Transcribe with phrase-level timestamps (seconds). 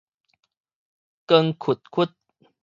[1.27, 2.15] 光 𣮈𣮈